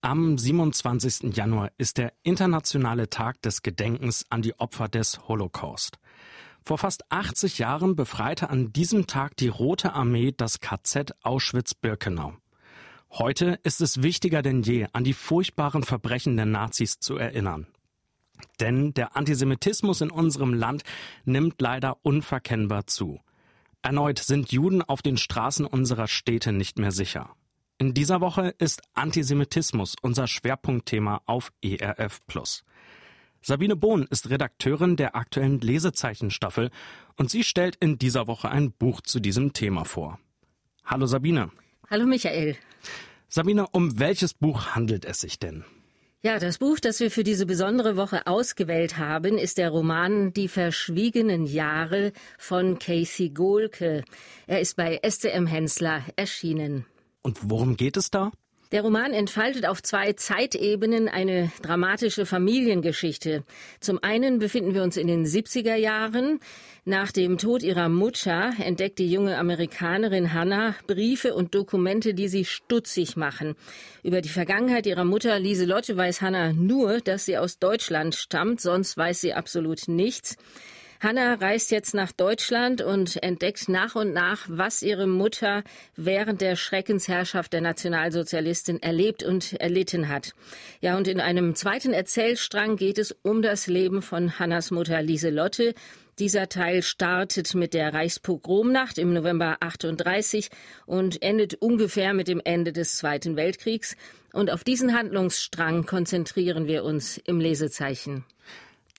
Am 0.00 0.38
27. 0.38 1.34
Januar 1.36 1.72
ist 1.76 1.98
der 1.98 2.12
internationale 2.22 3.10
Tag 3.10 3.42
des 3.42 3.62
Gedenkens 3.62 4.26
an 4.30 4.42
die 4.42 4.56
Opfer 4.60 4.86
des 4.86 5.26
Holocaust. 5.26 5.98
Vor 6.64 6.78
fast 6.78 7.10
80 7.10 7.58
Jahren 7.58 7.96
befreite 7.96 8.48
an 8.48 8.72
diesem 8.72 9.08
Tag 9.08 9.36
die 9.38 9.48
Rote 9.48 9.94
Armee 9.94 10.32
das 10.36 10.60
KZ 10.60 11.16
Auschwitz-Birkenau. 11.22 12.34
Heute 13.10 13.58
ist 13.64 13.80
es 13.80 14.00
wichtiger 14.00 14.40
denn 14.40 14.62
je, 14.62 14.86
an 14.92 15.02
die 15.02 15.14
furchtbaren 15.14 15.82
Verbrechen 15.82 16.36
der 16.36 16.46
Nazis 16.46 17.00
zu 17.00 17.16
erinnern. 17.16 17.66
Denn 18.60 18.94
der 18.94 19.16
Antisemitismus 19.16 20.00
in 20.00 20.12
unserem 20.12 20.54
Land 20.54 20.84
nimmt 21.24 21.60
leider 21.60 21.96
unverkennbar 22.02 22.86
zu. 22.86 23.20
Erneut 23.82 24.20
sind 24.20 24.52
Juden 24.52 24.80
auf 24.80 25.02
den 25.02 25.16
Straßen 25.16 25.66
unserer 25.66 26.06
Städte 26.06 26.52
nicht 26.52 26.78
mehr 26.78 26.92
sicher. 26.92 27.34
In 27.80 27.94
dieser 27.94 28.20
Woche 28.20 28.56
ist 28.58 28.82
Antisemitismus 28.94 29.94
unser 30.02 30.26
Schwerpunktthema 30.26 31.22
auf 31.26 31.52
ERF 31.62 32.18
Sabine 33.40 33.76
Bohn 33.76 34.04
ist 34.10 34.30
Redakteurin 34.30 34.96
der 34.96 35.14
aktuellen 35.14 35.60
Lesezeichenstaffel 35.60 36.72
und 37.14 37.30
sie 37.30 37.44
stellt 37.44 37.76
in 37.76 37.96
dieser 37.96 38.26
Woche 38.26 38.50
ein 38.50 38.72
Buch 38.72 39.00
zu 39.00 39.20
diesem 39.20 39.52
Thema 39.52 39.84
vor. 39.84 40.18
Hallo 40.84 41.06
Sabine. 41.06 41.52
Hallo 41.88 42.04
Michael. 42.04 42.56
Sabine, 43.28 43.68
um 43.68 44.00
welches 44.00 44.34
Buch 44.34 44.74
handelt 44.74 45.04
es 45.04 45.20
sich 45.20 45.38
denn? 45.38 45.64
Ja, 46.20 46.40
das 46.40 46.58
Buch, 46.58 46.80
das 46.80 46.98
wir 46.98 47.12
für 47.12 47.22
diese 47.22 47.46
besondere 47.46 47.96
Woche 47.96 48.26
ausgewählt 48.26 48.98
haben, 48.98 49.38
ist 49.38 49.56
der 49.56 49.70
Roman 49.70 50.32
Die 50.32 50.48
verschwiegenen 50.48 51.46
Jahre 51.46 52.12
von 52.38 52.80
Casey 52.80 53.30
Gohlke. 53.30 54.02
Er 54.48 54.60
ist 54.60 54.74
bei 54.74 55.00
SCM 55.08 55.46
Hensler 55.46 56.02
erschienen. 56.16 56.84
Und 57.22 57.50
worum 57.50 57.76
geht 57.76 57.96
es 57.96 58.10
da? 58.10 58.32
Der 58.70 58.82
Roman 58.82 59.14
entfaltet 59.14 59.64
auf 59.64 59.82
zwei 59.82 60.12
Zeitebenen 60.12 61.08
eine 61.08 61.50
dramatische 61.62 62.26
Familiengeschichte. 62.26 63.42
Zum 63.80 64.02
einen 64.02 64.38
befinden 64.40 64.74
wir 64.74 64.82
uns 64.82 64.98
in 64.98 65.06
den 65.06 65.24
70er 65.24 65.74
Jahren. 65.74 66.38
Nach 66.84 67.10
dem 67.10 67.38
Tod 67.38 67.62
ihrer 67.62 67.88
Mutter 67.88 68.52
entdeckt 68.62 68.98
die 68.98 69.10
junge 69.10 69.38
Amerikanerin 69.38 70.34
Hannah 70.34 70.74
Briefe 70.86 71.34
und 71.34 71.54
Dokumente, 71.54 72.12
die 72.12 72.28
sie 72.28 72.44
stutzig 72.44 73.16
machen. 73.16 73.54
Über 74.02 74.20
die 74.20 74.28
Vergangenheit 74.28 74.86
ihrer 74.86 75.04
Mutter 75.04 75.38
Lieselotte 75.38 75.96
weiß 75.96 76.20
Hannah 76.20 76.52
nur, 76.52 77.00
dass 77.00 77.24
sie 77.24 77.38
aus 77.38 77.58
Deutschland 77.58 78.16
stammt, 78.16 78.60
sonst 78.60 78.98
weiß 78.98 79.22
sie 79.22 79.32
absolut 79.32 79.88
nichts. 79.88 80.36
Hanna 81.00 81.34
reist 81.34 81.70
jetzt 81.70 81.94
nach 81.94 82.10
Deutschland 82.10 82.82
und 82.82 83.22
entdeckt 83.22 83.68
nach 83.68 83.94
und 83.94 84.12
nach, 84.12 84.46
was 84.48 84.82
ihre 84.82 85.06
Mutter 85.06 85.62
während 85.94 86.40
der 86.40 86.56
Schreckensherrschaft 86.56 87.52
der 87.52 87.60
Nationalsozialistin 87.60 88.82
erlebt 88.82 89.22
und 89.22 89.52
erlitten 89.60 90.08
hat. 90.08 90.32
Ja, 90.80 90.96
und 90.96 91.06
in 91.06 91.20
einem 91.20 91.54
zweiten 91.54 91.92
Erzählstrang 91.92 92.76
geht 92.76 92.98
es 92.98 93.16
um 93.22 93.42
das 93.42 93.68
Leben 93.68 94.02
von 94.02 94.40
Hannas 94.40 94.72
Mutter 94.72 95.00
Lieselotte. 95.00 95.74
Dieser 96.18 96.48
Teil 96.48 96.82
startet 96.82 97.54
mit 97.54 97.74
der 97.74 97.94
Reichspogromnacht 97.94 98.98
im 98.98 99.12
November 99.12 99.58
38 99.60 100.50
und 100.84 101.22
endet 101.22 101.54
ungefähr 101.54 102.12
mit 102.12 102.26
dem 102.26 102.40
Ende 102.44 102.72
des 102.72 102.96
Zweiten 102.96 103.36
Weltkriegs. 103.36 103.94
Und 104.32 104.50
auf 104.50 104.64
diesen 104.64 104.96
Handlungsstrang 104.96 105.86
konzentrieren 105.86 106.66
wir 106.66 106.82
uns 106.82 107.18
im 107.18 107.38
Lesezeichen. 107.38 108.24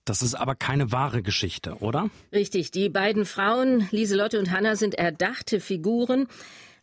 Das 0.09 0.23
ist 0.23 0.33
aber 0.33 0.55
keine 0.55 0.91
wahre 0.91 1.21
Geschichte, 1.21 1.75
oder? 1.81 2.09
Richtig. 2.33 2.71
Die 2.71 2.89
beiden 2.89 3.25
Frauen, 3.25 3.87
Lieselotte 3.91 4.39
und 4.39 4.49
Hanna, 4.49 4.75
sind 4.75 4.95
erdachte 4.95 5.59
Figuren. 5.59 6.25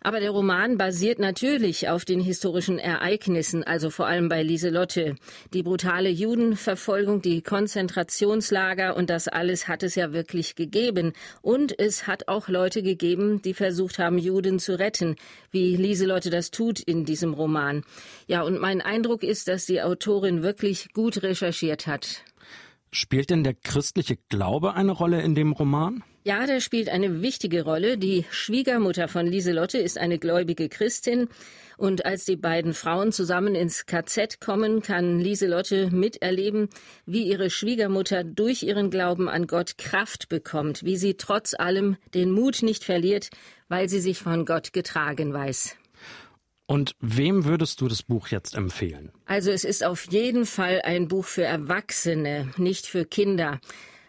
Aber 0.01 0.21
der 0.21 0.31
Roman 0.31 0.79
basiert 0.79 1.19
natürlich 1.19 1.89
auf 1.89 2.05
den 2.05 2.21
historischen 2.21 2.79
Ereignissen, 2.79 3.65
also 3.65 3.91
vor 3.91 4.07
allem 4.07 4.29
bei 4.29 4.45
Lieselotte. 4.45 5.17
Die 5.53 5.65
brutale 5.65 6.09
Judenverfolgung, 6.09 7.21
die 7.21 7.43
Konzentrationslager 7.43 8.97
und 8.97 9.11
das 9.11 9.27
alles 9.27 9.67
hat 9.67 9.83
es 9.83 9.97
ja 9.97 10.13
wirklich 10.13 10.55
gegeben. 10.55 11.13
Und 11.43 11.77
es 11.77 12.07
hat 12.07 12.29
auch 12.29 12.47
Leute 12.47 12.85
gegeben, 12.85 13.43
die 13.43 13.55
versucht 13.55 13.99
haben, 13.99 14.19
Juden 14.19 14.61
zu 14.61 14.79
retten, 14.79 15.17
wie 15.51 15.75
Lieselotte 15.75 16.31
das 16.31 16.53
tut 16.53 16.79
in 16.79 17.05
diesem 17.05 17.35
Roman. 17.35 17.83
Ja, 18.29 18.43
und 18.43 18.61
mein 18.61 18.81
Eindruck 18.81 19.25
ist, 19.25 19.49
dass 19.49 19.67
die 19.67 19.83
Autorin 19.83 20.45
wirklich 20.45 20.93
gut 20.93 21.25
recherchiert 21.25 21.89
hat. 21.89 22.23
Spielt 22.99 23.29
denn 23.29 23.45
der 23.45 23.53
christliche 23.53 24.17
Glaube 24.31 24.73
eine 24.73 24.93
Rolle 24.93 25.21
in 25.21 25.35
dem 25.35 25.53
Roman? 25.53 26.03
Ja, 26.25 26.47
der 26.47 26.61
spielt 26.61 26.89
eine 26.89 27.21
wichtige 27.21 27.63
Rolle. 27.63 27.99
Die 27.99 28.25
Schwiegermutter 28.31 29.07
von 29.07 29.27
Lieselotte 29.27 29.77
ist 29.77 29.99
eine 29.99 30.19
gläubige 30.19 30.71
Christin. 30.71 31.29
Und 31.77 32.07
als 32.07 32.25
die 32.25 32.37
beiden 32.37 32.73
Frauen 32.73 33.13
zusammen 33.13 33.55
ins 33.55 33.85
KZ 33.85 34.41
kommen, 34.41 34.81
kann 34.81 35.21
Lieselotte 35.21 35.91
miterleben, 35.91 36.71
wie 37.05 37.29
ihre 37.29 37.51
Schwiegermutter 37.51 38.25
durch 38.25 38.63
ihren 38.63 38.89
Glauben 38.89 39.29
an 39.29 39.47
Gott 39.47 39.77
Kraft 39.77 40.31
bekommt, 40.31 40.83
wie 40.83 40.97
sie 40.97 41.19
trotz 41.19 41.53
allem 41.53 41.99
den 42.15 42.31
Mut 42.31 42.63
nicht 42.63 42.83
verliert, 42.83 43.29
weil 43.69 43.91
sie 43.91 44.01
sich 44.01 44.17
von 44.17 44.47
Gott 44.47 44.73
getragen 44.73 45.35
weiß. 45.35 45.77
Und 46.67 46.97
wem 47.01 47.45
würdest 47.45 47.81
du 47.81 47.89
das 47.89 48.03
Buch 48.03 48.29
jetzt 48.29 48.55
empfehlen? 48.55 49.13
Also 49.25 49.51
es 49.51 49.65
ist 49.65 49.85
auf 49.85 50.11
jeden 50.11 50.47
Fall 50.47 50.83
ein 50.83 51.07
Buch 51.07 51.25
für 51.25 51.45
Erwachsene, 51.45 52.53
nicht 52.57 52.87
für 52.87 53.05
Kinder. 53.05 53.61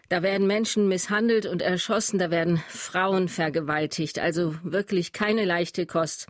Da 0.08 0.22
werden 0.22 0.46
Menschen 0.46 0.88
misshandelt 0.88 1.44
und 1.44 1.60
erschossen, 1.60 2.18
da 2.18 2.30
werden 2.30 2.62
Frauen 2.68 3.28
vergewaltigt, 3.28 4.18
also 4.18 4.54
wirklich 4.62 5.12
keine 5.12 5.44
leichte 5.44 5.84
Kost. 5.84 6.28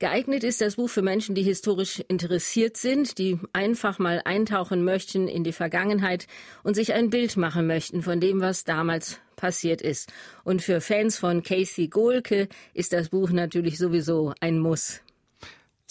Geeignet 0.00 0.42
ist 0.42 0.60
das 0.60 0.76
Buch 0.76 0.90
für 0.90 1.02
Menschen, 1.02 1.36
die 1.36 1.44
historisch 1.44 2.02
interessiert 2.08 2.76
sind, 2.76 3.18
die 3.18 3.38
einfach 3.52 4.00
mal 4.00 4.20
eintauchen 4.24 4.82
möchten 4.84 5.28
in 5.28 5.44
die 5.44 5.52
Vergangenheit 5.52 6.26
und 6.64 6.74
sich 6.74 6.92
ein 6.92 7.08
Bild 7.08 7.36
machen 7.36 7.68
möchten 7.68 8.02
von 8.02 8.18
dem, 8.18 8.40
was 8.40 8.64
damals 8.64 9.20
passiert 9.36 9.80
ist. 9.80 10.12
Und 10.42 10.60
für 10.60 10.80
Fans 10.80 11.16
von 11.16 11.44
Casey 11.44 11.86
Gohlke 11.86 12.48
ist 12.74 12.92
das 12.92 13.10
Buch 13.10 13.30
natürlich 13.30 13.78
sowieso 13.78 14.34
ein 14.40 14.58
Muss. 14.58 15.02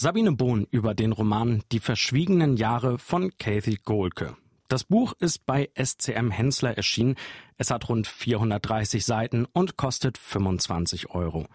Sabine 0.01 0.31
Bohn 0.31 0.65
über 0.71 0.93
den 0.93 1.11
Roman 1.11 1.61
Die 1.73 1.81
verschwiegenen 1.81 2.55
Jahre 2.55 2.97
von 2.97 3.37
Kathy 3.37 3.79
Gohlke. 3.83 4.37
Das 4.69 4.85
Buch 4.85 5.11
ist 5.19 5.45
bei 5.45 5.69
SCM 5.75 6.31
Hensler 6.31 6.77
erschienen. 6.77 7.15
Es 7.57 7.69
hat 7.69 7.89
rund 7.89 8.07
430 8.07 9.03
Seiten 9.03 9.43
und 9.51 9.75
kostet 9.75 10.17
25 10.17 11.09
Euro. 11.09 11.47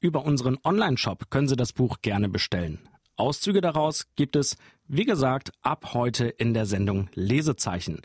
Über 0.00 0.24
unseren 0.24 0.58
Online-Shop 0.64 1.30
können 1.30 1.46
Sie 1.46 1.54
das 1.54 1.72
Buch 1.72 1.98
gerne 2.02 2.28
bestellen. 2.28 2.80
Auszüge 3.14 3.60
daraus 3.60 4.08
gibt 4.16 4.34
es, 4.34 4.56
wie 4.88 5.04
gesagt, 5.04 5.52
ab 5.62 5.94
heute 5.94 6.24
in 6.26 6.54
der 6.54 6.66
Sendung 6.66 7.08
Lesezeichen. 7.14 8.02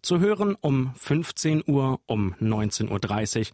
Zu 0.00 0.20
hören 0.20 0.54
um 0.60 0.94
15 0.94 1.64
Uhr, 1.66 1.98
um 2.06 2.34
19.30 2.34 3.40
Uhr 3.40 3.46